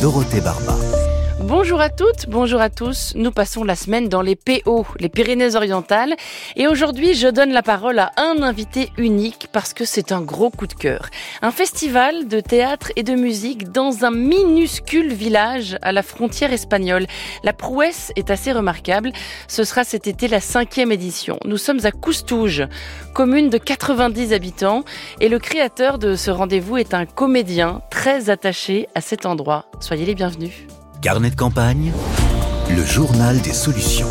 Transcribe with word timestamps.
Dorothée 0.00 0.40
Barba. 0.40 0.89
Bonjour 1.50 1.80
à 1.80 1.90
toutes, 1.90 2.28
bonjour 2.28 2.60
à 2.60 2.70
tous. 2.70 3.12
Nous 3.16 3.32
passons 3.32 3.64
la 3.64 3.74
semaine 3.74 4.08
dans 4.08 4.22
les 4.22 4.36
PO, 4.36 4.86
les 5.00 5.08
Pyrénées-Orientales. 5.08 6.14
Et 6.54 6.68
aujourd'hui, 6.68 7.14
je 7.14 7.26
donne 7.26 7.50
la 7.50 7.64
parole 7.64 7.98
à 7.98 8.12
un 8.18 8.40
invité 8.44 8.92
unique 8.96 9.48
parce 9.52 9.74
que 9.74 9.84
c'est 9.84 10.12
un 10.12 10.20
gros 10.20 10.50
coup 10.50 10.68
de 10.68 10.74
cœur. 10.74 11.08
Un 11.42 11.50
festival 11.50 12.28
de 12.28 12.38
théâtre 12.38 12.92
et 12.94 13.02
de 13.02 13.14
musique 13.14 13.72
dans 13.72 14.04
un 14.04 14.12
minuscule 14.12 15.12
village 15.12 15.76
à 15.82 15.90
la 15.90 16.04
frontière 16.04 16.52
espagnole. 16.52 17.08
La 17.42 17.52
prouesse 17.52 18.12
est 18.14 18.30
assez 18.30 18.52
remarquable. 18.52 19.10
Ce 19.48 19.64
sera 19.64 19.82
cet 19.82 20.06
été 20.06 20.28
la 20.28 20.38
cinquième 20.38 20.92
édition. 20.92 21.36
Nous 21.44 21.58
sommes 21.58 21.84
à 21.84 21.90
Coustouge, 21.90 22.62
commune 23.12 23.50
de 23.50 23.58
90 23.58 24.32
habitants. 24.34 24.84
Et 25.20 25.28
le 25.28 25.40
créateur 25.40 25.98
de 25.98 26.14
ce 26.14 26.30
rendez-vous 26.30 26.76
est 26.76 26.94
un 26.94 27.06
comédien 27.06 27.82
très 27.90 28.30
attaché 28.30 28.86
à 28.94 29.00
cet 29.00 29.26
endroit. 29.26 29.64
Soyez 29.80 30.06
les 30.06 30.14
bienvenus. 30.14 30.52
Carnet 31.02 31.30
de 31.30 31.34
campagne, 31.34 31.92
le 32.68 32.84
journal 32.84 33.40
des 33.40 33.54
solutions. 33.54 34.08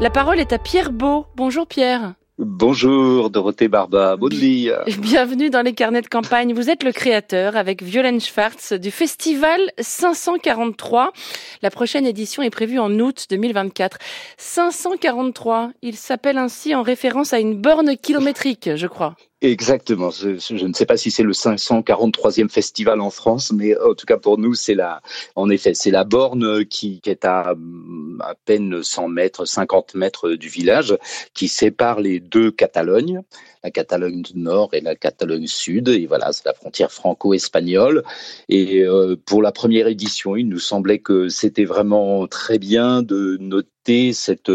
La 0.00 0.10
parole 0.10 0.40
est 0.40 0.52
à 0.52 0.58
Pierre 0.58 0.90
Beau. 0.90 1.26
Bonjour 1.36 1.64
Pierre. 1.64 2.14
Bonjour 2.38 3.30
Dorothée 3.30 3.68
Barba, 3.68 4.16
bonne. 4.16 4.32
Bienvenue 4.98 5.48
dans 5.48 5.62
les 5.62 5.74
carnets 5.74 6.02
de 6.02 6.08
campagne. 6.08 6.54
Vous 6.54 6.70
êtes 6.70 6.82
le 6.82 6.90
créateur 6.90 7.56
avec 7.56 7.84
Violaine 7.84 8.20
Schwartz 8.20 8.72
du 8.72 8.90
festival 8.90 9.60
543. 9.78 11.12
La 11.62 11.70
prochaine 11.70 12.04
édition 12.04 12.42
est 12.42 12.50
prévue 12.50 12.80
en 12.80 12.90
août 12.98 13.26
2024. 13.30 13.98
543, 14.38 15.70
il 15.82 15.94
s'appelle 15.94 16.38
ainsi 16.38 16.74
en 16.74 16.82
référence 16.82 17.32
à 17.32 17.38
une 17.38 17.60
borne 17.60 17.96
kilométrique, 17.96 18.70
je 18.74 18.88
crois. 18.88 19.14
Exactement. 19.44 20.10
Je, 20.10 20.64
ne 20.64 20.72
sais 20.72 20.86
pas 20.86 20.96
si 20.96 21.10
c'est 21.10 21.24
le 21.24 21.32
543e 21.32 22.48
festival 22.48 23.00
en 23.00 23.10
France, 23.10 23.50
mais 23.52 23.76
en 23.76 23.94
tout 23.94 24.06
cas 24.06 24.16
pour 24.16 24.38
nous, 24.38 24.54
c'est 24.54 24.76
la, 24.76 25.02
en 25.34 25.50
effet, 25.50 25.74
c'est 25.74 25.90
la 25.90 26.04
borne 26.04 26.64
qui, 26.64 27.00
est 27.04 27.24
à 27.24 27.56
à 28.20 28.34
peine 28.44 28.84
100 28.84 29.08
mètres, 29.08 29.44
50 29.44 29.96
mètres 29.96 30.30
du 30.30 30.48
village, 30.48 30.96
qui 31.34 31.48
sépare 31.48 31.98
les 32.00 32.20
deux 32.20 32.52
Catalognes, 32.52 33.22
la 33.64 33.72
Catalogne 33.72 34.22
du 34.22 34.38
Nord 34.38 34.70
et 34.74 34.80
la 34.80 34.94
Catalogne 34.94 35.48
Sud. 35.48 35.88
Et 35.88 36.06
voilà, 36.06 36.32
c'est 36.32 36.46
la 36.46 36.54
frontière 36.54 36.92
franco-espagnole. 36.92 38.04
Et 38.48 38.82
euh, 38.82 39.16
pour 39.26 39.42
la 39.42 39.50
première 39.50 39.88
édition, 39.88 40.36
il 40.36 40.48
nous 40.48 40.60
semblait 40.60 41.00
que 41.00 41.28
c'était 41.28 41.64
vraiment 41.64 42.28
très 42.28 42.58
bien 42.58 43.02
de 43.02 43.38
noter 43.40 43.66
cette, 43.86 44.50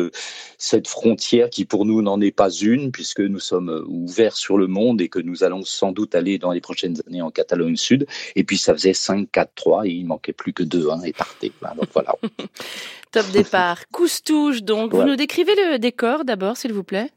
cette 0.57 0.87
frontière 0.87 1.49
qui 1.49 1.65
pour 1.65 1.85
nous 1.85 2.01
n'en 2.01 2.21
est 2.21 2.31
pas 2.31 2.49
une, 2.49 2.91
puisque 2.91 3.19
nous 3.19 3.39
sommes 3.39 3.85
ouverts 3.87 4.35
sur 4.35 4.57
le 4.57 4.67
monde 4.67 5.01
et 5.01 5.09
que 5.09 5.19
nous 5.19 5.43
allons 5.43 5.63
sans 5.63 5.91
doute 5.91 6.15
aller 6.15 6.37
dans 6.37 6.51
les 6.51 6.61
prochaines 6.61 7.01
années 7.07 7.21
en 7.21 7.31
Catalogne 7.31 7.75
Sud. 7.75 8.07
Et 8.35 8.43
puis 8.43 8.57
ça 8.57 8.73
faisait 8.73 8.91
5-4-3 8.91 9.87
et 9.87 9.91
il 9.91 10.05
manquait 10.05 10.33
plus 10.33 10.53
que 10.53 10.63
2-1 10.63 11.05
et 11.05 11.13
partait. 11.13 11.51
Donc 11.75 11.89
voilà. 11.93 12.15
Top 13.11 13.29
départ. 13.31 13.87
Coustouge, 13.91 14.63
donc. 14.63 14.93
Vous 14.93 15.03
nous 15.03 15.15
décrivez 15.15 15.55
le 15.55 15.79
décor 15.79 16.25
d'abord, 16.25 16.57
s'il 16.57 16.73
vous 16.73 16.83
plaît 16.83 17.09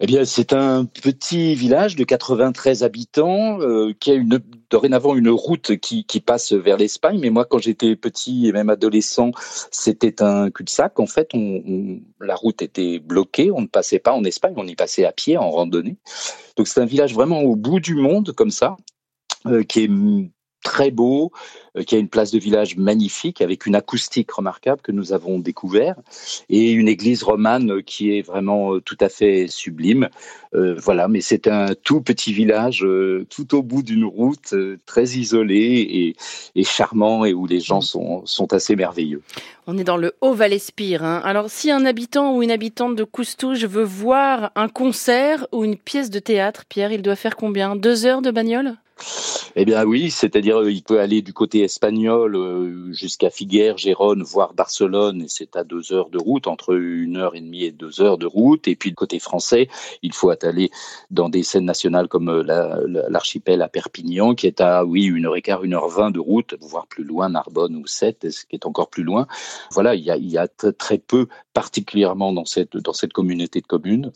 eh 0.00 0.06
bien, 0.06 0.24
c'est 0.24 0.52
un 0.52 0.84
petit 0.84 1.56
village 1.56 1.96
de 1.96 2.04
93 2.04 2.84
habitants 2.84 3.60
euh, 3.60 3.92
qui 3.98 4.12
a 4.12 4.14
une, 4.14 4.38
dorénavant 4.70 5.16
une 5.16 5.28
route 5.28 5.76
qui, 5.76 6.04
qui 6.04 6.20
passe 6.20 6.52
vers 6.52 6.76
l'Espagne. 6.76 7.18
Mais 7.20 7.30
moi, 7.30 7.44
quand 7.44 7.58
j'étais 7.58 7.96
petit 7.96 8.46
et 8.46 8.52
même 8.52 8.70
adolescent, 8.70 9.32
c'était 9.72 10.22
un 10.22 10.50
cul-de-sac. 10.50 11.00
En 11.00 11.06
fait, 11.06 11.30
on, 11.34 12.00
la 12.20 12.36
route 12.36 12.62
était 12.62 13.00
bloquée. 13.00 13.50
On 13.50 13.62
ne 13.62 13.66
passait 13.66 13.98
pas 13.98 14.12
en 14.12 14.22
Espagne. 14.22 14.54
On 14.56 14.68
y 14.68 14.76
passait 14.76 15.04
à 15.04 15.10
pied, 15.10 15.36
en 15.36 15.50
randonnée. 15.50 15.96
Donc, 16.56 16.68
c'est 16.68 16.80
un 16.80 16.86
village 16.86 17.12
vraiment 17.12 17.40
au 17.40 17.56
bout 17.56 17.80
du 17.80 17.96
monde, 17.96 18.32
comme 18.32 18.50
ça, 18.50 18.76
euh, 19.46 19.64
qui 19.64 19.84
est 19.84 19.90
très 20.62 20.90
beau, 20.90 21.32
euh, 21.76 21.82
qui 21.82 21.94
a 21.94 21.98
une 21.98 22.08
place 22.08 22.30
de 22.30 22.38
village 22.38 22.76
magnifique 22.76 23.40
avec 23.40 23.66
une 23.66 23.74
acoustique 23.74 24.30
remarquable 24.30 24.80
que 24.82 24.92
nous 24.92 25.12
avons 25.12 25.38
découvert 25.38 25.96
et 26.48 26.70
une 26.72 26.88
église 26.88 27.22
romane 27.22 27.82
qui 27.82 28.16
est 28.16 28.22
vraiment 28.22 28.74
euh, 28.74 28.80
tout 28.80 28.96
à 29.00 29.08
fait 29.08 29.46
sublime. 29.48 30.08
Euh, 30.54 30.74
voilà, 30.78 31.08
mais 31.08 31.20
c'est 31.20 31.46
un 31.46 31.74
tout 31.74 32.00
petit 32.00 32.32
village 32.32 32.84
tout 33.30 33.54
au 33.54 33.62
bout 33.62 33.82
d'une 33.82 34.04
route, 34.04 34.54
très 34.86 35.04
isolé 35.04 36.14
et, 36.54 36.64
charmant 36.64 37.24
et 37.24 37.32
où 37.32 37.46
les 37.46 37.60
gens 37.60 37.80
sont, 37.80 38.24
assez 38.50 38.76
merveilleux. 38.76 39.22
On 39.66 39.76
est 39.76 39.84
dans 39.84 39.96
le 39.96 40.14
Haut-Val-Espire. 40.22 41.04
Hein. 41.04 41.20
Alors, 41.24 41.50
si 41.50 41.70
un 41.70 41.84
habitant 41.84 42.34
ou 42.34 42.42
une 42.42 42.50
habitante 42.50 42.96
de 42.96 43.04
Coustouge 43.04 43.66
veut 43.66 43.84
voir 43.84 44.52
un 44.54 44.68
concert 44.68 45.46
ou 45.52 45.64
une 45.64 45.76
pièce 45.76 46.08
de 46.08 46.18
théâtre, 46.18 46.64
Pierre, 46.68 46.92
il 46.92 47.02
doit 47.02 47.16
faire 47.16 47.36
combien? 47.36 47.76
Deux 47.76 48.06
heures 48.06 48.22
de 48.22 48.30
bagnole? 48.30 48.76
Eh 49.56 49.64
bien 49.64 49.84
oui, 49.84 50.10
c'est-à-dire 50.10 50.58
euh, 50.60 50.70
il 50.70 50.82
peut 50.82 51.00
aller 51.00 51.22
du 51.22 51.32
côté 51.32 51.62
espagnol 51.62 52.36
euh, 52.36 52.92
jusqu'à 52.92 53.30
Figueres, 53.30 53.78
Gérone, 53.78 54.22
voire 54.22 54.54
Barcelone, 54.54 55.22
et 55.22 55.28
c'est 55.28 55.56
à 55.56 55.64
deux 55.64 55.92
heures 55.92 56.10
de 56.10 56.18
route, 56.18 56.46
entre 56.46 56.74
une 56.74 57.16
heure 57.16 57.34
et 57.34 57.40
demie 57.40 57.64
et 57.64 57.72
deux 57.72 58.00
heures 58.00 58.18
de 58.18 58.26
route. 58.26 58.68
Et 58.68 58.76
puis 58.76 58.90
du 58.90 58.96
côté 58.96 59.18
français, 59.18 59.68
il 60.02 60.12
faut 60.12 60.30
aller 60.30 60.70
dans 61.10 61.28
des 61.28 61.42
scènes 61.42 61.64
nationales 61.64 62.08
comme 62.08 62.28
euh, 62.28 63.04
l'archipel 63.08 63.62
à 63.62 63.68
Perpignan, 63.68 64.34
qui 64.34 64.46
est 64.46 64.60
à 64.60 64.84
oui 64.84 65.04
une 65.04 65.26
heure 65.26 65.36
et 65.36 65.42
quart, 65.42 65.64
une 65.64 65.74
heure 65.74 65.88
vingt 65.88 66.10
de 66.10 66.20
route, 66.20 66.54
voire 66.60 66.86
plus 66.86 67.04
loin, 67.04 67.28
Narbonne 67.28 67.76
ou 67.76 67.86
Sète, 67.86 68.30
ce 68.30 68.44
qui 68.44 68.56
est 68.56 68.66
encore 68.66 68.90
plus 68.90 69.04
loin. 69.04 69.26
Voilà, 69.72 69.94
il 69.94 70.04
y 70.04 70.10
a, 70.10 70.16
il 70.16 70.30
y 70.30 70.38
a 70.38 70.48
très 70.48 70.98
peu, 70.98 71.26
particulièrement 71.54 72.32
dans 72.32 72.44
cette 72.44 72.76
dans 72.76 72.92
cette 72.92 73.12
communauté 73.12 73.60
de 73.60 73.66
communes, 73.66 74.12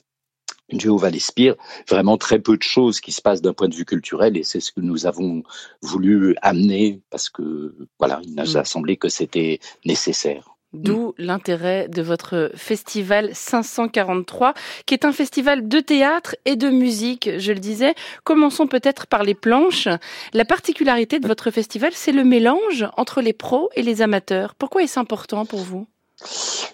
du 0.70 0.88
Haut-Val-Espire, 0.88 1.54
vraiment 1.88 2.16
très 2.16 2.38
peu 2.38 2.56
de 2.56 2.62
choses 2.62 3.00
qui 3.00 3.12
se 3.12 3.20
passent 3.20 3.42
d'un 3.42 3.52
point 3.52 3.68
de 3.68 3.74
vue 3.74 3.84
culturel 3.84 4.36
et 4.36 4.42
c'est 4.42 4.60
ce 4.60 4.72
que 4.72 4.80
nous 4.80 5.06
avons 5.06 5.42
voulu 5.82 6.34
amener 6.42 7.00
parce 7.10 7.28
que 7.28 7.74
voilà, 7.98 8.20
il 8.24 8.34
nous 8.34 8.56
a 8.56 8.62
mm. 8.62 8.64
semblé 8.64 8.96
que 8.96 9.08
c'était 9.08 9.60
nécessaire. 9.84 10.52
D'où 10.72 11.12
l'intérêt 11.18 11.86
de 11.88 12.00
votre 12.00 12.50
festival 12.54 13.28
543, 13.34 14.54
qui 14.86 14.94
est 14.94 15.04
un 15.04 15.12
festival 15.12 15.68
de 15.68 15.80
théâtre 15.80 16.34
et 16.46 16.56
de 16.56 16.70
musique, 16.70 17.28
je 17.36 17.52
le 17.52 17.58
disais. 17.58 17.94
Commençons 18.24 18.66
peut-être 18.66 19.06
par 19.06 19.22
les 19.22 19.34
planches. 19.34 19.88
La 20.32 20.46
particularité 20.46 21.20
de 21.20 21.28
votre 21.28 21.50
festival, 21.50 21.92
c'est 21.94 22.12
le 22.12 22.24
mélange 22.24 22.86
entre 22.96 23.20
les 23.20 23.34
pros 23.34 23.68
et 23.76 23.82
les 23.82 24.00
amateurs. 24.00 24.54
Pourquoi 24.54 24.82
est-ce 24.82 24.98
important 24.98 25.44
pour 25.44 25.60
vous? 25.60 25.86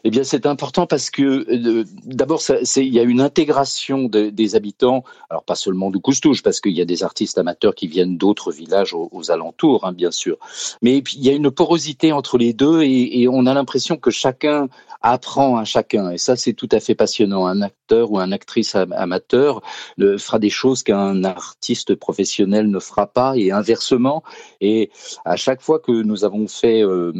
Eh 0.04 0.10
bien, 0.10 0.24
c'est 0.24 0.46
important 0.46 0.86
parce 0.86 1.10
que 1.10 1.22
euh, 1.22 1.84
d'abord, 2.04 2.40
il 2.76 2.94
y 2.94 2.98
a 2.98 3.02
une 3.02 3.20
intégration 3.20 4.04
des 4.04 4.56
habitants, 4.56 5.04
alors 5.30 5.44
pas 5.44 5.54
seulement 5.54 5.90
de 5.90 5.98
Coustouche, 5.98 6.42
parce 6.42 6.60
qu'il 6.60 6.72
y 6.72 6.80
a 6.80 6.84
des 6.84 7.02
artistes 7.02 7.38
amateurs 7.38 7.74
qui 7.74 7.88
viennent 7.88 8.16
d'autres 8.16 8.52
villages 8.52 8.94
aux, 8.94 9.30
alentours, 9.30 9.84
hein, 9.84 9.92
bien 9.92 10.10
sûr. 10.10 10.36
Mais 10.82 10.98
il 10.98 11.24
y 11.24 11.28
a 11.28 11.32
une 11.32 11.50
porosité 11.50 12.12
entre 12.12 12.38
les 12.38 12.52
deux 12.52 12.82
et 12.82 13.28
on 13.28 13.46
a 13.46 13.54
l'impression 13.54 13.96
que 13.96 14.10
chacun 14.10 14.68
apprend 15.00 15.56
à 15.56 15.64
chacun. 15.64 16.10
Et 16.10 16.18
ça, 16.18 16.36
c'est 16.36 16.52
tout 16.52 16.68
à 16.72 16.80
fait 16.80 16.94
passionnant. 16.94 17.46
Un 17.46 17.62
acteur 17.62 18.10
ou 18.10 18.18
un 18.18 18.32
actrice 18.32 18.74
amateur 18.74 19.62
le, 19.96 20.18
fera 20.18 20.38
des 20.38 20.50
choses 20.50 20.82
qu'un 20.82 21.24
artiste 21.24 21.94
professionnel 21.94 22.70
ne 22.70 22.78
fera 22.78 23.06
pas 23.06 23.36
et 23.36 23.50
inversement. 23.52 24.22
Et 24.60 24.90
à 25.24 25.36
chaque 25.36 25.60
fois 25.60 25.78
que 25.78 25.92
nous 25.92 26.24
avons 26.24 26.48
fait 26.48 26.82
euh, 26.82 27.12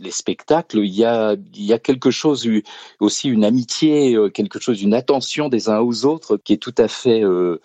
les 0.00 0.10
spectacles, 0.10 0.78
il 0.78 0.94
y 0.94 1.04
a, 1.04 1.36
il 1.54 1.64
y 1.64 1.72
a 1.72 1.78
quelque 1.78 2.10
chose, 2.10 2.48
aussi 3.00 3.28
une 3.28 3.44
amitié, 3.44 4.14
euh, 4.14 4.28
quelque 4.28 4.60
chose, 4.60 4.82
une 4.82 4.94
attention 4.94 5.48
des 5.48 5.68
uns 5.68 5.80
aux 5.80 6.04
autres 6.04 6.36
qui 6.36 6.54
est 6.54 6.62
tout 6.62 6.74
à 6.78 6.88
fait... 6.88 7.22
Euh, 7.22 7.60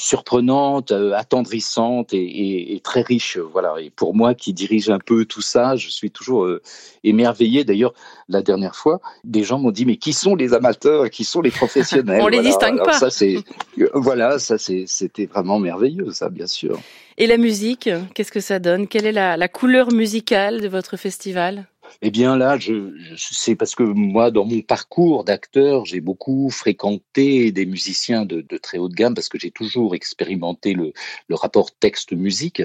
surprenante, 0.00 0.92
euh, 0.92 1.12
attendrissante 1.14 2.14
et, 2.14 2.80
très 2.82 3.02
riche. 3.02 3.36
Voilà. 3.36 3.74
Et 3.80 3.90
pour 3.90 4.14
moi, 4.14 4.34
qui 4.34 4.54
dirige 4.54 4.88
un 4.88 4.98
peu 4.98 5.26
tout 5.26 5.42
ça, 5.42 5.76
je 5.76 5.88
suis 5.90 6.10
toujours 6.10 6.46
euh, 6.46 6.62
émerveillé. 7.04 7.64
D'ailleurs, 7.64 7.92
la 8.28 8.40
dernière 8.40 8.74
fois, 8.74 9.00
des 9.24 9.44
gens 9.44 9.58
m'ont 9.58 9.70
dit 9.70 9.84
mais 9.84 9.96
qui 9.96 10.14
sont 10.14 10.34
les 10.34 10.54
amateurs, 10.54 11.10
qui 11.10 11.24
sont 11.24 11.42
les 11.42 11.50
professionnels? 11.50 12.20
On 12.24 12.28
les 12.28 12.40
distingue 12.40 12.82
pas. 12.82 12.94
Ça 12.94 13.10
c'est 13.10 13.36
euh, 13.78 13.90
voilà, 13.92 14.38
ça 14.38 14.56
c'était 14.58 15.26
vraiment 15.26 15.58
merveilleux, 15.58 16.10
ça 16.12 16.30
bien 16.30 16.46
sûr. 16.46 16.80
Et 17.18 17.26
la 17.26 17.36
musique, 17.36 17.90
qu'est-ce 18.14 18.32
que 18.32 18.40
ça 18.40 18.58
donne? 18.58 18.88
Quelle 18.88 19.04
est 19.04 19.12
la 19.12 19.48
couleur 19.48 19.92
musicale 19.92 20.62
de 20.62 20.68
votre 20.68 20.96
festival? 20.96 21.66
Eh 22.02 22.10
bien 22.10 22.36
là, 22.36 22.58
je, 22.58 22.92
c'est 23.16 23.56
parce 23.56 23.74
que 23.74 23.82
moi, 23.82 24.30
dans 24.30 24.44
mon 24.44 24.60
parcours 24.62 25.24
d'acteur, 25.24 25.84
j'ai 25.84 26.00
beaucoup 26.00 26.50
fréquenté 26.50 27.52
des 27.52 27.66
musiciens 27.66 28.24
de, 28.24 28.42
très 28.58 28.78
haut 28.78 28.88
de 28.88 28.94
gamme 28.94 29.14
parce 29.14 29.28
que 29.28 29.38
j'ai 29.38 29.50
toujours 29.50 29.94
expérimenté 29.94 30.72
le, 30.74 30.92
le 31.28 31.34
rapport 31.34 31.70
texte-musique. 31.72 32.62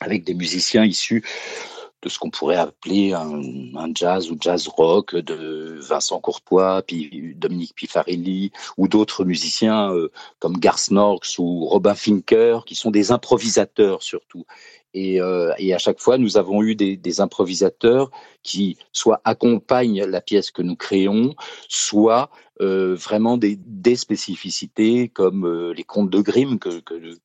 avec 0.00 0.24
des 0.24 0.34
musiciens 0.34 0.84
issus 0.84 1.22
de 2.02 2.08
ce 2.08 2.18
qu'on 2.18 2.30
pourrait 2.30 2.56
appeler 2.56 3.12
un, 3.12 3.40
jazz 3.94 4.30
ou 4.30 4.36
jazz 4.40 4.66
rock 4.68 5.14
de 5.14 5.78
Vincent 5.80 6.20
Courtois, 6.20 6.82
puis 6.82 7.34
Dominique 7.36 7.74
Pifarelli 7.74 8.50
ou 8.76 8.88
d'autres 8.88 9.24
musiciens 9.24 9.92
euh, 9.92 10.10
comme 10.40 10.58
Garth 10.58 10.90
Norks 10.90 11.38
ou 11.38 11.64
Robin 11.66 11.94
Finker, 11.94 12.64
qui 12.66 12.74
sont 12.74 12.90
des 12.90 13.12
improvisateurs 13.12 14.02
surtout. 14.02 14.44
Et, 14.94 15.20
euh, 15.20 15.52
à 15.52 15.78
chaque 15.78 16.00
fois, 16.00 16.18
nous 16.18 16.36
avons 16.36 16.62
eu 16.62 16.74
des, 16.74 17.20
improvisateurs 17.20 18.10
qui 18.42 18.78
soit 18.92 19.20
accompagnent 19.24 20.04
la 20.04 20.20
pièce 20.20 20.50
que 20.50 20.62
nous 20.62 20.76
créons, 20.76 21.34
soit 21.68 22.30
euh, 22.62 22.94
vraiment 22.94 23.36
des, 23.36 23.58
spécificités 23.96 25.08
comme 25.08 25.44
euh, 25.44 25.74
les 25.74 25.82
contes 25.82 26.08
de 26.08 26.20
Grimm 26.20 26.58
que, 26.58 26.80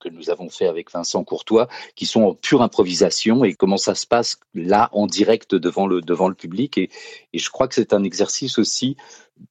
nous 0.09 0.29
avons 0.29 0.49
fait 0.49 0.67
avec 0.67 0.91
Vincent 0.91 1.23
Courtois, 1.23 1.67
qui 1.95 2.05
sont 2.05 2.23
en 2.23 2.33
pure 2.33 2.61
improvisation 2.61 3.45
et 3.45 3.53
comment 3.53 3.77
ça 3.77 3.93
se 3.93 4.07
passe 4.07 4.39
là 4.55 4.89
en 4.91 5.05
direct 5.05 5.53
devant 5.53 5.85
le, 5.85 6.01
devant 6.01 6.27
le 6.27 6.33
public. 6.33 6.77
Et, 6.77 6.89
je 7.33 7.49
crois 7.49 7.67
que 7.67 7.75
c'est 7.75 7.93
un 7.93 8.03
exercice 8.03 8.57
aussi 8.57 8.97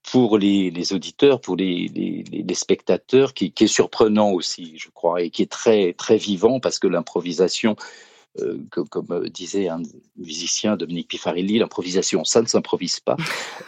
pour 0.03 0.39
les, 0.39 0.93
auditeurs, 0.93 1.41
pour 1.41 1.57
les 1.57 1.91
spectateurs, 2.55 3.33
qui, 3.33 3.53
qui, 3.53 3.65
est 3.65 3.69
surprenant 3.69 4.33
aussi, 4.33 4.75
je 4.77 4.89
crois, 4.93 5.23
et 5.23 5.31
qui 5.31 5.43
est 5.43 5.51
très, 5.51 5.93
très 5.93 6.17
vivant 6.17 6.59
parce 6.59 6.81
que 6.81 6.89
l'improvisation, 6.89 7.77
euh, 8.41 8.59
comme 8.91 9.07
euh, 9.11 9.29
disait 9.29 9.69
un 9.69 9.83
musicien, 10.17 10.77
Dominique 10.77 11.09
Pifarelli, 11.09 11.59
l'improvisation, 11.59 12.25
ça 12.25 12.43
ne 12.43 12.47
s'improvise 12.47 13.01
pas. 13.01 13.17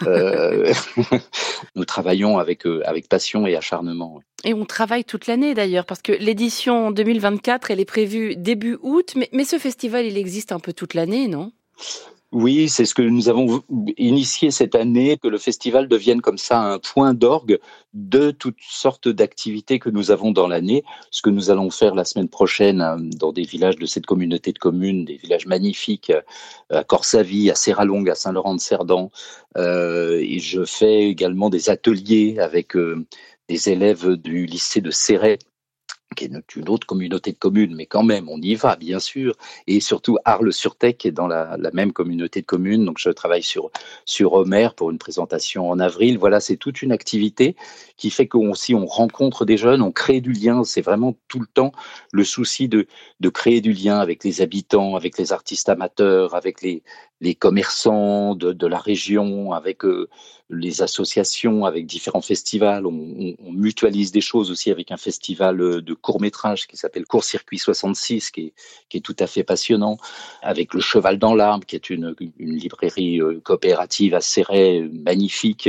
euh, 0.07 0.73
nous 1.77 1.85
travaillons 1.85 2.39
avec, 2.39 2.65
avec 2.85 3.09
passion 3.09 3.47
et 3.47 3.57
acharnement. 3.57 4.21
Et 4.45 4.55
on 4.55 4.65
travaille 4.65 5.05
toute 5.05 5.27
l'année 5.27 5.55
d'ailleurs, 5.55 5.87
parce 5.87 6.03
que 6.03 6.13
l'édition 6.13 6.91
2024, 6.91 7.71
elle 7.71 7.81
est 7.81 7.85
prévue 7.85 8.37
début 8.37 8.79
août, 8.83 9.15
mais 9.33 9.45
ce 9.45 9.59
festival, 9.59 10.07
il 10.07 10.17
existe 10.17 10.53
un 10.53 10.61
peu 10.61 10.73
toute 10.73 10.95
l'année, 10.95 11.29
non? 11.29 11.53
Oui, 12.31 12.69
c'est 12.69 12.85
ce 12.85 12.95
que 12.95 13.01
nous 13.01 13.31
avons 13.31 13.63
initié 13.97 14.51
cette 14.51 14.75
année, 14.75 15.17
que 15.17 15.29
le 15.29 15.39
festival 15.39 15.89
devienne 15.89 16.21
comme 16.21 16.37
ça 16.37 16.61
un 16.61 16.79
point 16.79 17.15
d'orgue 17.15 17.59
de 17.95 18.33
toutes 18.33 18.61
sortes 18.61 19.09
d'activités 19.09 19.79
que 19.79 19.89
nous 19.89 20.11
avons 20.11 20.31
dans 20.31 20.47
l'année. 20.47 20.85
Ce 21.11 21.23
que 21.23 21.31
nous 21.31 21.51
allons 21.51 21.71
faire 21.71 21.95
la 21.95 22.05
semaine 22.05 22.29
prochaine 22.29 22.83
euh, 22.83 22.97
dans 22.99 23.33
des 23.33 23.45
villages 23.45 23.77
de 23.77 23.87
cette 23.87 24.05
communauté 24.05 24.53
de 24.53 24.59
communes, 24.59 25.07
des 25.07 25.17
villages 25.17 25.47
magnifiques 25.47 26.11
euh, 26.11 26.21
à 26.81 26.85
Corsavie, 26.85 27.51
à 27.51 27.55
Serralongue, 27.55 28.11
à 28.11 28.15
Saint-Laurent-de-Cerdan. 28.15 29.11
Euh, 29.57 30.19
et 30.21 30.39
je 30.39 30.67
fais 30.67 31.05
également 31.05 31.49
des 31.49 31.71
ateliers 31.71 32.39
avec 32.41 32.75
des 33.49 33.69
élèves 33.71 34.17
du 34.17 34.45
lycée 34.45 34.83
de 34.83 34.91
Serret 34.91 35.39
qui 36.17 36.25
est 36.25 36.57
une 36.57 36.69
autre 36.69 36.87
communauté 36.87 37.33
de 37.33 37.39
communes, 37.39 37.75
mais 37.75 37.87
quand 37.87 38.03
même, 38.03 38.29
on 38.29 38.41
y 38.41 38.55
va, 38.55 38.77
bien 38.77 38.99
sûr. 38.99 39.37
Et 39.67 39.81
surtout, 39.81 40.19
Arles-sur-Tech 40.25 40.97
est 41.05 41.13
dans 41.13 41.27
la, 41.27 41.57
même 41.73 41.93
communauté 41.93 42.41
de 42.41 42.47
communes. 42.47 42.85
Donc, 42.85 42.99
je 42.99 43.11
travaille 43.11 43.43
sur, 43.43 43.71
sur 44.05 44.33
Homer 44.33 44.69
pour 44.77 44.91
une 44.91 44.99
présentation 44.99 45.69
en 45.71 45.79
avril. 45.79 46.19
Voilà, 46.19 46.41
c'est 46.41 46.57
toute 46.57 46.83
une 46.83 46.93
activité 46.93 47.57
qui 47.97 48.11
fait 48.11 48.27
qu'on 48.27 48.51
aussi, 48.51 48.75
on 48.75 48.87
rencontre 48.87 49.45
des 49.45 49.57
jeunes, 49.57 49.83
on 49.83 49.93
crée 49.93 50.21
du 50.21 50.33
lien. 50.33 50.65
C'est 50.65 50.81
vraiment 50.81 51.17
tout 51.29 51.41
le 51.41 51.47
temps 51.47 51.73
le 52.13 52.25
souci 52.25 52.69
de, 52.69 52.87
de 53.21 53.29
créer 53.29 53.61
du 53.61 53.73
lien 53.73 53.99
avec 53.99 54.25
les 54.25 54.41
habitants, 54.41 54.97
avec 54.97 55.19
les 55.19 55.33
artistes 55.33 55.69
amateurs, 55.69 56.35
avec 56.35 56.63
les, 56.63 56.83
les 57.21 57.35
commerçants 57.35 58.35
de, 58.35 58.53
de 58.53 58.67
la 58.67 58.79
région, 58.79 59.53
avec 59.53 59.85
euh, 59.85 60.09
les 60.51 60.83
associations, 60.83 61.65
avec 61.65 61.87
différents 61.87 62.23
festivals. 62.23 62.87
On, 62.87 62.91
on, 62.91 63.35
on, 63.45 63.53
mutualise 63.53 64.13
des 64.13 64.21
choses 64.21 64.51
aussi 64.51 64.71
avec 64.71 64.91
un 64.91 64.97
festival 64.97 65.61
euh, 65.61 65.83
de 65.83 65.95
court 65.95 66.21
métrage 66.21 66.67
qui 66.67 66.77
s'appelle 66.77 67.05
Court 67.05 67.25
Circuit 67.25 67.59
66, 67.59 68.31
qui 68.31 68.41
est, 68.41 68.53
qui 68.89 68.97
est 68.99 69.01
tout 69.01 69.17
à 69.19 69.27
fait 69.27 69.45
passionnant, 69.45 69.99
avec 70.43 70.75
le 70.75 70.81
Cheval 70.81 71.19
dans 71.19 71.35
l'arbre, 71.35 71.67
qui 71.67 71.77
est 71.77 71.91
une, 71.91 72.15
une 72.39 72.55
librairie 72.55 73.21
euh, 73.21 73.41
coopérative 73.43 74.15
à 74.15 74.21
Serret, 74.21 74.89
magnifique, 74.91 75.69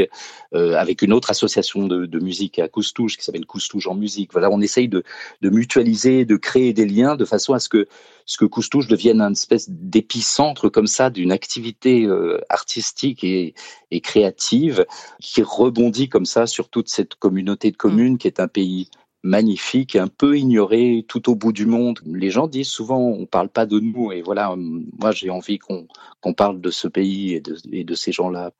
euh, 0.53 0.75
avec 0.75 1.01
une 1.01 1.13
autre 1.13 1.29
association 1.29 1.87
de, 1.87 2.05
de 2.05 2.19
musique 2.19 2.59
à 2.59 2.67
Coustouche 2.67 3.17
qui 3.17 3.23
s'appelle 3.23 3.45
Coustouche 3.45 3.87
en 3.87 3.95
musique. 3.95 4.31
Voilà, 4.31 4.49
on 4.49 4.61
essaye 4.61 4.87
de, 4.87 5.03
de 5.41 5.49
mutualiser, 5.49 6.25
de 6.25 6.37
créer 6.37 6.73
des 6.73 6.85
liens 6.85 7.15
de 7.15 7.25
façon 7.25 7.53
à 7.53 7.59
ce 7.59 7.67
que 7.67 7.87
ce 8.29 8.37
que 8.37 8.45
Coustouche 8.45 8.87
devienne 8.87 9.21
une 9.21 9.31
espèce 9.31 9.67
d'épicentre 9.71 10.69
comme 10.69 10.85
ça 10.85 11.09
d'une 11.09 11.31
activité 11.31 12.05
euh, 12.05 12.39
artistique 12.49 13.23
et, 13.23 13.55
et, 13.89 14.01
créative 14.01 14.85
qui 15.19 15.41
rebondit 15.41 16.09
comme 16.09 16.25
ça 16.25 16.45
sur 16.45 16.69
toute 16.69 16.89
cette 16.89 17.15
communauté 17.15 17.71
de 17.71 17.75
communes 17.75 18.19
qui 18.19 18.27
est 18.27 18.39
un 18.39 18.47
pays 18.47 18.87
magnifique, 19.23 19.95
un 19.95 20.07
peu 20.07 20.37
ignoré 20.37 21.03
tout 21.07 21.27
au 21.31 21.35
bout 21.35 21.51
du 21.51 21.65
monde. 21.65 22.01
Les 22.05 22.29
gens 22.29 22.45
disent 22.45 22.69
souvent 22.69 22.99
on 22.99 23.25
parle 23.25 23.49
pas 23.49 23.65
de 23.65 23.79
nous 23.79 24.11
et 24.11 24.21
voilà, 24.21 24.55
moi 24.55 25.11
j'ai 25.11 25.31
envie 25.31 25.57
qu'on 25.57 25.87
qu'on 26.21 26.35
parle 26.35 26.61
de 26.61 26.69
ce 26.69 26.87
pays 26.87 27.33
et 27.33 27.41
de, 27.41 27.57
et 27.71 27.83
de 27.83 27.95
ces 27.95 28.11
gens-là. 28.11 28.51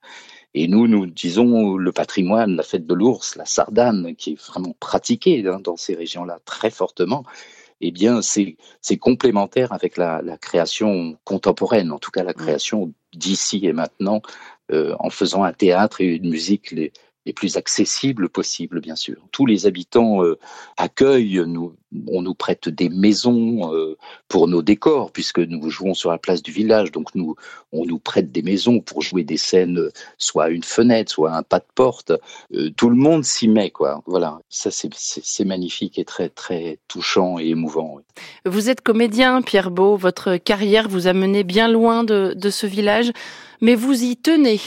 Et 0.52 0.66
nous, 0.66 0.88
nous 0.88 1.06
disons 1.06 1.76
le 1.76 1.92
patrimoine, 1.92 2.56
la 2.56 2.64
fête 2.64 2.88
de 2.88 2.94
l'ours, 2.94 3.36
la 3.36 3.44
sardane, 3.44 4.16
qui 4.16 4.32
est 4.32 4.46
vraiment 4.48 4.74
pratiquée 4.80 5.46
hein, 5.46 5.60
dans 5.62 5.76
ces 5.76 5.94
régions-là 5.94 6.40
très 6.44 6.70
fortement 6.70 7.24
eh 7.80 7.90
bien, 7.90 8.20
c'est 8.22 8.56
complémentaire 8.98 9.72
avec 9.72 9.96
la, 9.96 10.20
la, 10.22 10.36
création 10.36 11.16
contemporaine, 11.24 11.92
en 11.92 11.98
tout 11.98 12.10
cas 12.10 12.22
la 12.22 12.34
création 12.34 12.92
d'ici 13.14 13.66
et 13.66 13.72
maintenant, 13.72 14.22
euh, 14.70 14.94
en 14.98 15.10
faisant 15.10 15.44
un 15.44 15.52
théâtre 15.52 16.00
et 16.00 16.16
une 16.16 16.28
musique 16.28 16.70
les, 16.70 16.92
les 17.26 17.32
plus 17.32 17.56
accessibles 17.56 18.28
possibles, 18.28 18.80
bien 18.80 18.96
sûr. 18.96 19.16
Tous 19.30 19.44
les 19.44 19.66
habitants 19.66 20.24
euh, 20.24 20.38
accueillent, 20.78 21.42
nous, 21.46 21.74
on 22.08 22.22
nous 22.22 22.34
prête 22.34 22.68
des 22.68 22.88
maisons 22.88 23.74
euh, 23.74 23.96
pour 24.28 24.48
nos 24.48 24.62
décors, 24.62 25.12
puisque 25.12 25.38
nous 25.38 25.68
jouons 25.68 25.92
sur 25.92 26.10
la 26.10 26.18
place 26.18 26.42
du 26.42 26.50
village, 26.50 26.92
donc 26.92 27.14
nous, 27.14 27.36
on 27.72 27.84
nous 27.84 27.98
prête 27.98 28.32
des 28.32 28.42
maisons 28.42 28.80
pour 28.80 29.02
jouer 29.02 29.22
des 29.22 29.36
scènes, 29.36 29.78
euh, 29.78 29.92
soit 30.16 30.48
une 30.48 30.62
fenêtre, 30.62 31.12
soit 31.12 31.32
un 31.32 31.42
pas 31.42 31.58
de 31.58 31.66
porte. 31.74 32.12
Tout 32.76 32.88
le 32.88 32.96
monde 32.96 33.24
s'y 33.24 33.48
met, 33.48 33.70
quoi. 33.70 34.02
Voilà, 34.06 34.40
ça 34.48 34.70
c'est 34.70 35.44
magnifique 35.44 35.98
et 35.98 36.04
très 36.04 36.28
très 36.28 36.78
touchant 36.88 37.38
et 37.38 37.48
émouvant. 37.48 38.00
Vous 38.46 38.70
êtes 38.70 38.80
comédien, 38.80 39.42
Pierre 39.42 39.70
Beau. 39.70 39.96
Votre 39.96 40.36
carrière 40.36 40.88
vous 40.88 41.06
a 41.06 41.12
mené 41.12 41.44
bien 41.44 41.68
loin 41.68 42.04
de, 42.04 42.50
ce 42.50 42.66
village, 42.66 43.12
mais 43.60 43.74
vous 43.74 44.02
y 44.02 44.16
tenez 44.16 44.60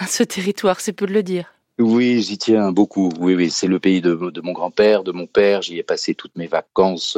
à 0.00 0.06
ce 0.08 0.22
territoire, 0.22 0.80
c'est 0.80 0.92
peu 0.92 1.06
de 1.06 1.12
le 1.12 1.22
dire. 1.22 1.52
Oui, 1.80 2.20
j'y 2.20 2.36
tiens 2.36 2.72
beaucoup. 2.72 3.10
Oui, 3.18 3.34
oui, 3.34 3.50
c'est 3.50 3.66
le 3.66 3.80
pays 3.80 4.02
de, 4.02 4.12
mon 4.42 4.52
grand-père, 4.52 5.02
de 5.02 5.12
mon 5.12 5.26
père. 5.26 5.62
J'y 5.62 5.78
ai 5.78 5.82
passé 5.82 6.14
toutes 6.14 6.36
mes 6.36 6.46
vacances 6.46 7.16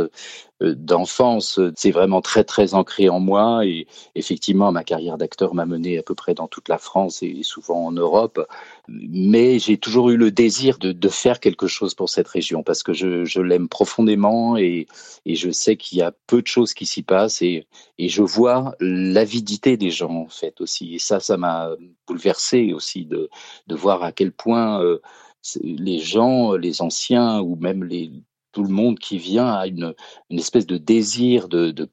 d'enfance. 0.63 1.61
C'est 1.77 1.91
vraiment 1.91 2.21
très, 2.21 2.45
très 2.45 2.75
ancré 2.75 3.09
en 3.09 3.21
moi. 3.21 3.67
Et 3.67 3.87
effectivement, 4.15 4.73
ma 4.73 4.85
carrière 4.85 5.19
d'acteur 5.19 5.55
m'a 5.55 5.67
mené 5.67 5.99
à 5.99 6.03
peu 6.03 6.15
près 6.15 6.35
dans 6.35 6.49
toute 6.49 6.69
la 6.69 6.79
France 6.79 7.23
et 7.23 7.43
souvent 7.43 7.87
en 7.87 7.93
Europe. 7.93 8.47
Mais 8.89 9.59
j'ai 9.59 9.79
toujours 9.79 10.11
eu 10.11 10.17
le 10.17 10.31
désir 10.31 10.79
de, 10.79 11.09
faire 11.09 11.41
quelque 11.41 11.67
chose 11.67 11.95
pour 11.95 12.09
cette 12.09 12.29
région 12.29 12.63
parce 12.63 12.83
que 12.83 12.93
je, 12.93 13.41
l'aime 13.41 13.69
profondément 13.69 14.57
et, 14.57 14.87
je 15.27 15.51
sais 15.51 15.77
qu'il 15.77 15.99
y 15.99 16.03
a 16.03 16.13
peu 16.27 16.43
de 16.43 16.47
choses 16.47 16.75
qui 16.75 16.87
s'y 16.87 17.03
passent 17.03 17.43
et, 17.43 17.67
je 17.99 18.23
vois 18.23 18.75
l'avidité 18.81 19.77
des 19.77 19.91
gens 19.91 20.15
en 20.15 20.29
fait 20.29 20.61
aussi. 20.61 20.95
Et 20.95 20.99
ça, 20.99 21.21
ça 21.21 21.37
m'a 21.37 21.71
bouleversé 22.07 22.73
aussi 22.73 23.05
de, 23.05 23.31
de 23.69 23.75
voir 23.75 24.03
à 24.03 24.13
quel 24.13 24.33
point 24.33 24.83
euh, 24.83 25.01
les 25.63 25.99
gens, 25.99 26.55
les 26.55 26.83
anciens 26.83 27.41
ou 27.41 27.57
même 27.57 27.85
les, 27.85 28.11
tout 28.53 28.63
le 28.63 28.69
monde 28.69 28.99
qui 28.99 29.19
vient 29.19 29.53
a 29.53 29.67
une, 29.67 29.95
une 30.31 30.39
espèce 30.39 30.67
de 30.67 30.77
désir 30.77 31.49
de, 31.49 31.71
de, 31.71 31.89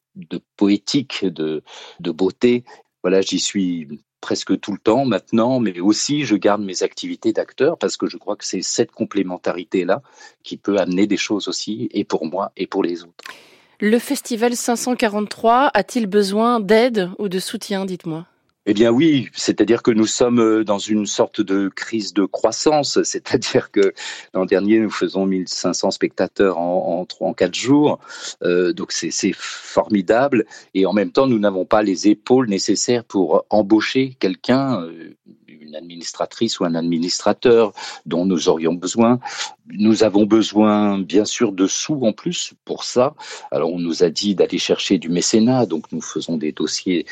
poétique, 0.58 1.26
de, 1.26 1.64
de 2.00 2.12
beauté. 2.12 2.64
Voilà, 3.02 3.22
j'y 3.22 3.40
suis 3.40 3.88
presque 4.22 4.60
tout 4.60 4.74
le 4.74 4.80
temps 4.80 5.06
maintenant, 5.06 5.60
mais 5.60 5.80
aussi 5.80 6.26
je 6.26 6.36
garde 6.36 6.62
mes 6.62 6.84
activités 6.84 7.34
d'acteur 7.34 7.78
parce 7.78 7.98
que 7.98 8.08
je 8.08 8.18
crois 8.18 8.36
que 8.36 8.46
c'est 8.46 8.62
cette 8.62 8.92
complémentarité-là 8.92 10.02
qui 10.44 10.58
peut 10.58 10.78
amener 10.78 11.08
des 11.08 11.18
choses 11.18 11.48
aussi, 11.48 11.90
et 11.92 12.04
pour 12.04 12.26
moi 12.26 12.52
et 12.58 12.68
pour 12.68 12.84
les 12.84 13.04
autres. 13.04 13.24
Le 13.80 13.98
festival 13.98 14.58
543 14.58 15.72
a-t-il 15.74 16.06
besoin 16.06 16.60
d'aide 16.60 17.10
ou 17.18 17.30
de 17.30 17.40
soutien, 17.40 17.86
dites-moi? 17.86 18.26
Eh 18.70 18.74
bien 18.76 18.92
oui, 18.92 19.30
c'est-à-dire 19.34 19.82
que 19.82 19.90
nous 19.90 20.06
sommes 20.06 20.64
dans 20.64 20.78
une 20.78 21.08
sorte 21.08 21.42
de 21.42 21.70
crise 21.70 22.14
de 22.14 22.26
croissance, 22.26 23.02
c'est-à-dire 23.04 23.72
que 23.72 23.96
l'an 24.36 24.46
dernier 24.46 24.78
nous 24.78 24.92
faisons 24.92 25.26
1500 25.26 25.90
spectateurs 25.90 26.60
en, 26.60 27.08
en, 27.20 27.26
en 27.26 27.34
quatre 27.34 27.56
jours, 27.56 27.98
euh, 28.44 28.72
donc 28.72 28.92
c'est 28.92 29.34
formidable, 29.34 30.46
et 30.76 30.86
en 30.86 30.94
même 30.94 31.12
temps 31.12 31.26
nous 31.26 31.40
n'avons 31.40 31.66
pas 31.66 31.82
les 31.82 32.10
épaules 32.10 32.48
nécessaires 32.48 33.04
pour 33.06 33.44
embaucher 33.50 34.16
quelqu'un, 34.20 34.84
euh, 34.84 35.16
une 35.70 35.76
administratrice 35.76 36.60
ou 36.60 36.66
un 36.66 36.76
administrateur 36.76 37.74
dont 38.06 38.26
nous 38.26 38.50
aurions 38.50 38.74
besoin. 38.74 39.20
Nous 39.72 40.04
avons 40.04 40.26
besoin 40.26 41.00
bien 41.00 41.26
sûr 41.26 41.52
de 41.52 41.68
sous 41.68 42.02
en 42.02 42.12
plus 42.12 42.54
pour 42.66 42.84
ça. 42.84 43.14
Alors 43.52 43.72
on 43.72 43.80
nous 43.80 44.04
a 44.04 44.10
dit 44.10 44.34
d'aller 44.36 44.58
chercher 44.58 44.98
du 44.98 45.10
mécénat, 45.10 45.66
donc 45.68 45.92
nous 45.92 46.02
faisons 46.02 46.38
des 46.38 46.52
dossiers 46.52 47.06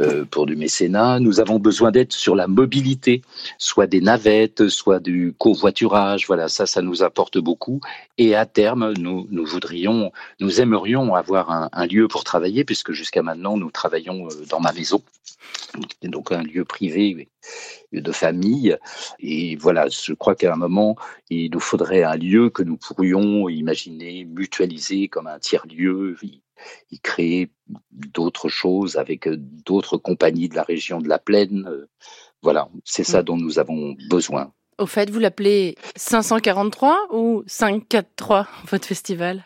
euh, 0.00 0.24
pour 0.24 0.46
du 0.46 0.56
mécénat. 0.56 1.20
Nous 1.20 1.40
avons 1.40 1.58
besoin 1.58 1.90
d'aide 1.90 2.12
sur 2.12 2.34
la 2.34 2.46
mobilité, 2.46 3.20
soit 3.58 3.86
des 3.86 4.00
navettes, 4.00 4.68
soit 4.68 5.00
du 5.00 5.34
covoiturage. 5.36 6.26
Voilà, 6.26 6.48
ça, 6.48 6.66
ça 6.66 6.82
nous 6.82 7.02
apporte 7.02 7.38
beaucoup. 7.38 7.80
Et 8.16 8.34
à 8.34 8.46
terme, 8.46 8.94
nous, 8.94 9.26
nous 9.30 9.44
voudrions, 9.44 10.12
nous 10.40 10.60
aimerions 10.60 11.14
avoir 11.14 11.50
un, 11.50 11.68
un 11.72 11.86
lieu 11.86 12.08
pour 12.08 12.24
travailler, 12.24 12.64
puisque 12.64 12.92
jusqu'à 12.92 13.22
maintenant, 13.22 13.56
nous 13.56 13.70
travaillons 13.70 14.28
euh, 14.28 14.44
dans 14.48 14.60
ma 14.60 14.72
maison. 14.72 15.02
Donc 16.02 16.32
un 16.32 16.42
lieu 16.42 16.64
privé 16.64 17.28
de 17.92 18.12
famille. 18.12 18.76
Et 19.20 19.56
voilà, 19.56 19.88
je 19.88 20.12
crois 20.12 20.34
qu'à 20.34 20.52
un 20.52 20.56
moment, 20.56 20.96
il 21.30 21.50
nous 21.50 21.60
faudrait 21.60 22.02
un 22.02 22.16
lieu 22.16 22.50
que 22.50 22.62
nous 22.62 22.76
pourrions 22.76 23.48
imaginer 23.48 24.24
mutualiser 24.24 25.08
comme 25.08 25.26
un 25.26 25.38
tiers-lieu, 25.38 26.16
y 26.90 27.00
créer 27.00 27.50
d'autres 27.92 28.48
choses 28.48 28.96
avec 28.96 29.28
d'autres 29.28 29.96
compagnies 29.96 30.48
de 30.48 30.56
la 30.56 30.62
région 30.62 31.00
de 31.00 31.08
la 31.08 31.18
Plaine. 31.18 31.68
Voilà, 32.42 32.68
c'est 32.84 33.04
ça 33.04 33.22
mm. 33.22 33.24
dont 33.24 33.36
nous 33.36 33.58
avons 33.58 33.96
besoin. 34.10 34.52
Au 34.78 34.86
fait, 34.86 35.10
vous 35.10 35.18
l'appelez 35.18 35.74
543 35.96 37.08
ou 37.12 37.42
543, 37.46 38.46
votre 38.70 38.86
festival? 38.86 39.44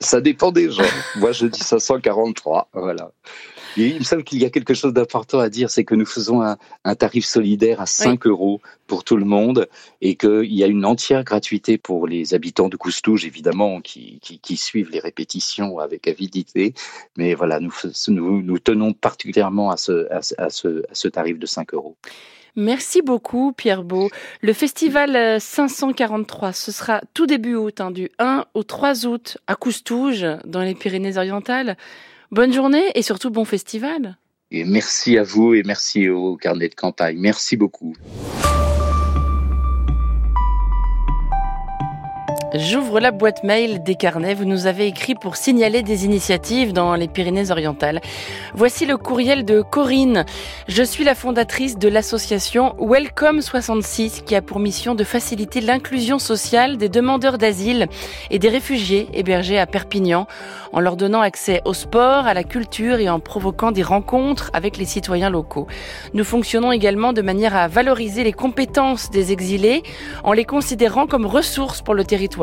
Ça 0.00 0.20
dépend 0.20 0.52
des 0.52 0.70
gens. 0.70 0.82
Moi, 1.16 1.32
je 1.32 1.46
dis 1.46 1.60
543, 1.60 2.68
voilà 2.72 3.10
il 3.86 3.98
me 3.98 4.04
semble 4.04 4.24
qu'il 4.24 4.40
y 4.40 4.44
a 4.44 4.50
quelque 4.50 4.74
chose 4.74 4.92
d'important 4.92 5.38
à 5.38 5.48
dire, 5.48 5.70
c'est 5.70 5.84
que 5.84 5.94
nous 5.94 6.06
faisons 6.06 6.42
un, 6.42 6.94
tarif 6.94 7.24
solidaire 7.24 7.80
à 7.80 7.86
5 7.86 8.26
euros 8.26 8.60
pour 8.86 9.04
tout 9.04 9.16
le 9.16 9.24
monde 9.24 9.68
et 10.00 10.16
qu'il 10.16 10.52
y 10.52 10.64
a 10.64 10.66
une 10.66 10.84
entière 10.84 11.24
gratuité 11.24 11.78
pour 11.78 12.06
les 12.06 12.34
habitants 12.34 12.68
de 12.68 12.76
Coustouge, 12.76 13.24
évidemment, 13.24 13.80
qui, 13.80 14.20
suivent 14.56 14.90
les 14.90 15.00
répétitions 15.00 15.78
avec 15.78 16.08
avidité. 16.08 16.74
Mais 17.16 17.34
voilà, 17.34 17.60
nous, 17.60 17.72
nous, 18.08 18.58
tenons 18.58 18.92
particulièrement 18.92 19.70
à 19.70 19.76
ce, 19.76 20.08
à, 20.10 20.50
ce, 20.50 21.08
tarif 21.08 21.38
de 21.38 21.46
5 21.46 21.74
euros. 21.74 21.96
Merci 22.56 23.02
beaucoup, 23.02 23.52
Pierre 23.52 23.84
Beau. 23.84 24.10
Le 24.42 24.52
festival 24.52 25.40
543, 25.40 26.52
ce 26.52 26.72
sera 26.72 27.00
tout 27.14 27.26
début 27.26 27.54
août, 27.54 27.80
hein, 27.80 27.90
du 27.90 28.10
1 28.18 28.44
au 28.54 28.62
3 28.62 29.06
août 29.06 29.38
à 29.46 29.54
Coustouge, 29.54 30.26
dans 30.44 30.62
les 30.62 30.74
Pyrénées-Orientales. 30.74 31.76
Bonne 32.30 32.52
journée 32.52 32.90
et 32.94 33.02
surtout 33.02 33.30
bon 33.30 33.44
festival. 33.44 34.16
Merci 34.50 35.18
à 35.18 35.22
vous 35.22 35.54
et 35.54 35.62
merci 35.62 36.08
au 36.08 36.36
carnet 36.36 36.68
de 36.68 36.74
campagne. 36.74 37.18
Merci 37.18 37.56
beaucoup. 37.56 37.94
J'ouvre 42.54 42.98
la 42.98 43.10
boîte 43.10 43.44
mail 43.44 43.82
des 43.82 43.94
carnets. 43.94 44.32
Vous 44.32 44.46
nous 44.46 44.66
avez 44.66 44.86
écrit 44.86 45.14
pour 45.14 45.36
signaler 45.36 45.82
des 45.82 46.06
initiatives 46.06 46.72
dans 46.72 46.94
les 46.94 47.06
Pyrénées-Orientales. 47.06 48.00
Voici 48.54 48.86
le 48.86 48.96
courriel 48.96 49.44
de 49.44 49.60
Corinne. 49.60 50.24
Je 50.66 50.82
suis 50.82 51.04
la 51.04 51.14
fondatrice 51.14 51.76
de 51.76 51.88
l'association 51.88 52.74
Welcome 52.78 53.42
66 53.42 54.22
qui 54.24 54.34
a 54.34 54.40
pour 54.40 54.60
mission 54.60 54.94
de 54.94 55.04
faciliter 55.04 55.60
l'inclusion 55.60 56.18
sociale 56.18 56.78
des 56.78 56.88
demandeurs 56.88 57.36
d'asile 57.36 57.86
et 58.30 58.38
des 58.38 58.48
réfugiés 58.48 59.08
hébergés 59.12 59.58
à 59.58 59.66
Perpignan 59.66 60.26
en 60.72 60.80
leur 60.80 60.96
donnant 60.96 61.20
accès 61.20 61.60
au 61.66 61.74
sport, 61.74 62.26
à 62.26 62.32
la 62.32 62.44
culture 62.44 62.98
et 62.98 63.10
en 63.10 63.20
provoquant 63.20 63.72
des 63.72 63.82
rencontres 63.82 64.50
avec 64.54 64.78
les 64.78 64.86
citoyens 64.86 65.30
locaux. 65.30 65.66
Nous 66.14 66.24
fonctionnons 66.24 66.72
également 66.72 67.12
de 67.12 67.20
manière 67.22 67.54
à 67.54 67.68
valoriser 67.68 68.24
les 68.24 68.32
compétences 68.32 69.10
des 69.10 69.32
exilés 69.32 69.82
en 70.24 70.32
les 70.32 70.44
considérant 70.46 71.06
comme 71.06 71.26
ressources 71.26 71.82
pour 71.82 71.94
le 71.94 72.04
territoire 72.04 72.37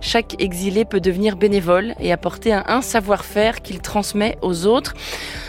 chaque 0.00 0.40
exilé 0.40 0.84
peut 0.84 1.00
devenir 1.00 1.36
bénévole 1.36 1.94
et 2.00 2.12
apporter 2.12 2.52
un, 2.52 2.82
savoir-faire 2.82 3.62
qu'il 3.62 3.80
transmet 3.80 4.36
aux 4.42 4.66
autres. 4.66 4.94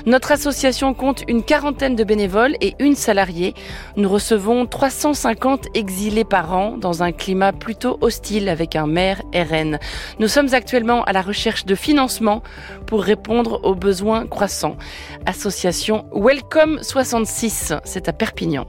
Notre 0.05 0.31
association 0.31 0.93
compte 0.93 1.23
une 1.27 1.43
quarantaine 1.43 1.95
de 1.95 2.03
bénévoles 2.03 2.55
et 2.61 2.75
une 2.79 2.95
salariée. 2.95 3.53
Nous 3.95 4.09
recevons 4.09 4.65
350 4.65 5.67
exilés 5.73 6.23
par 6.23 6.53
an 6.53 6.77
dans 6.77 7.03
un 7.03 7.11
climat 7.11 7.53
plutôt 7.53 7.97
hostile 8.01 8.49
avec 8.49 8.75
un 8.75 8.87
maire 8.87 9.21
RN. 9.33 9.79
Nous 10.19 10.27
sommes 10.27 10.53
actuellement 10.53 11.03
à 11.03 11.13
la 11.13 11.21
recherche 11.21 11.65
de 11.65 11.75
financement 11.75 12.43
pour 12.85 13.03
répondre 13.03 13.59
aux 13.63 13.75
besoins 13.75 14.27
croissants. 14.27 14.77
Association 15.25 16.05
Welcome 16.13 16.79
66, 16.81 17.73
c'est 17.83 18.09
à 18.09 18.13
Perpignan. 18.13 18.67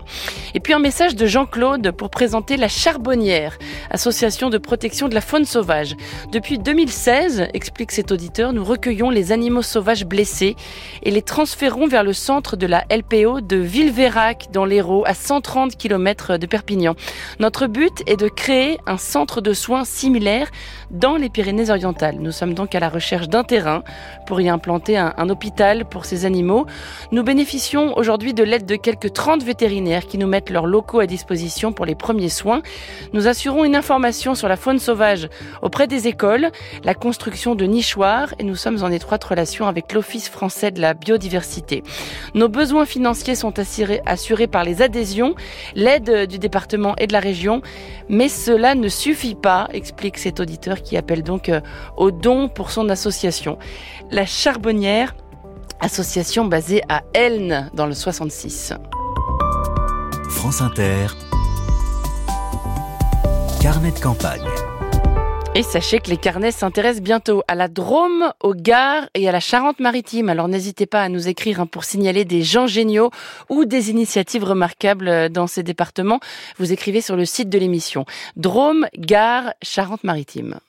Et 0.54 0.60
puis 0.60 0.72
un 0.72 0.78
message 0.78 1.14
de 1.16 1.26
Jean-Claude 1.26 1.90
pour 1.92 2.10
présenter 2.10 2.56
la 2.56 2.68
Charbonnière, 2.68 3.58
association 3.90 4.50
de 4.50 4.58
protection 4.58 5.08
de 5.08 5.14
la 5.16 5.22
faune 5.22 5.46
sauvage. 5.46 5.96
Depuis 6.30 6.58
2016, 6.58 7.48
explique 7.54 7.90
cet 7.90 8.12
auditeur, 8.12 8.52
nous 8.52 8.62
recueillons 8.62 9.08
les 9.08 9.32
animaux 9.32 9.62
sauvages 9.62 10.04
blessés 10.04 10.56
et 11.02 11.10
les 11.10 11.22
transférons 11.22 11.86
vers 11.86 12.04
le 12.04 12.12
centre 12.12 12.54
de 12.54 12.66
la 12.66 12.84
LPO 12.90 13.40
de 13.40 13.56
Villeverac 13.56 14.48
dans 14.52 14.66
l'Hérault, 14.66 15.04
à 15.06 15.14
130 15.14 15.74
km 15.78 16.36
de 16.36 16.44
Perpignan. 16.44 16.96
Notre 17.40 17.66
but 17.66 18.02
est 18.06 18.18
de 18.18 18.28
créer 18.28 18.78
un 18.86 18.98
centre 18.98 19.40
de 19.40 19.54
soins 19.54 19.86
similaire 19.86 20.50
dans 20.90 21.16
les 21.16 21.30
Pyrénées-Orientales. 21.30 22.18
Nous 22.20 22.30
sommes 22.30 22.52
donc 22.52 22.74
à 22.74 22.80
la 22.80 22.90
recherche 22.90 23.30
d'un 23.30 23.42
terrain 23.42 23.84
pour 24.26 24.42
y 24.42 24.50
implanter 24.50 24.98
un, 24.98 25.14
un 25.16 25.30
hôpital 25.30 25.86
pour 25.86 26.04
ces 26.04 26.26
animaux. 26.26 26.66
Nous 27.10 27.22
bénéficions 27.22 27.96
aujourd'hui 27.96 28.34
de 28.34 28.44
l'aide 28.44 28.66
de 28.66 28.76
quelques 28.76 29.14
30 29.14 29.42
vétérinaires 29.42 30.06
qui 30.06 30.18
nous 30.18 30.26
mettent 30.26 30.50
leurs 30.50 30.66
locaux 30.66 31.00
à 31.00 31.06
disposition 31.06 31.72
pour 31.72 31.86
les 31.86 31.94
premiers 31.94 32.28
soins. 32.28 32.60
Nous 33.14 33.28
assurons 33.28 33.64
une 33.64 33.76
information 33.76 34.34
sur 34.34 34.48
la 34.48 34.56
faune 34.56 34.78
sauvage 34.78 35.05
auprès 35.62 35.86
des 35.86 36.08
écoles, 36.08 36.50
la 36.84 36.94
construction 36.94 37.54
de 37.54 37.64
nichoirs 37.64 38.34
et 38.38 38.44
nous 38.44 38.56
sommes 38.56 38.82
en 38.82 38.90
étroite 38.90 39.22
relation 39.24 39.66
avec 39.66 39.92
l'Office 39.92 40.28
français 40.28 40.70
de 40.70 40.80
la 40.80 40.94
biodiversité. 40.94 41.82
Nos 42.34 42.48
besoins 42.48 42.86
financiers 42.86 43.34
sont 43.34 43.58
assurés, 43.58 44.00
assurés 44.06 44.46
par 44.46 44.64
les 44.64 44.82
adhésions, 44.82 45.34
l'aide 45.74 46.26
du 46.26 46.38
département 46.38 46.94
et 46.98 47.06
de 47.06 47.12
la 47.12 47.20
région, 47.20 47.62
mais 48.08 48.28
cela 48.28 48.74
ne 48.74 48.88
suffit 48.88 49.34
pas, 49.34 49.68
explique 49.72 50.18
cet 50.18 50.40
auditeur 50.40 50.82
qui 50.82 50.96
appelle 50.96 51.22
donc 51.22 51.48
euh, 51.48 51.60
au 51.96 52.10
don 52.10 52.48
pour 52.48 52.70
son 52.70 52.88
association. 52.88 53.58
La 54.10 54.26
Charbonnière, 54.26 55.14
association 55.80 56.44
basée 56.44 56.82
à 56.88 57.02
Elne 57.14 57.70
dans 57.74 57.86
le 57.86 57.94
66. 57.94 58.72
France 60.28 60.60
Inter, 60.60 61.06
carnet 63.60 63.90
de 63.90 64.00
campagne. 64.00 64.65
Et 65.56 65.62
sachez 65.62 66.00
que 66.00 66.10
les 66.10 66.18
carnets 66.18 66.52
s'intéressent 66.52 67.02
bientôt 67.02 67.42
à 67.48 67.54
la 67.54 67.68
Drôme, 67.68 68.30
au 68.42 68.52
Gard 68.52 69.08
et 69.14 69.26
à 69.26 69.32
la 69.32 69.40
Charente-Maritime. 69.40 70.28
Alors 70.28 70.48
n'hésitez 70.48 70.84
pas 70.84 71.00
à 71.00 71.08
nous 71.08 71.28
écrire 71.28 71.62
hein, 71.62 71.66
pour 71.66 71.84
signaler 71.84 72.26
des 72.26 72.42
gens 72.42 72.66
géniaux 72.66 73.10
ou 73.48 73.64
des 73.64 73.88
initiatives 73.88 74.44
remarquables 74.44 75.08
euh, 75.08 75.28
dans 75.30 75.46
ces 75.46 75.62
départements. 75.62 76.20
Vous 76.58 76.74
écrivez 76.74 77.00
sur 77.00 77.16
le 77.16 77.24
site 77.24 77.48
de 77.48 77.58
l'émission. 77.58 78.04
Drôme, 78.36 78.86
Gard, 78.98 79.54
Charente-Maritime. 79.62 80.60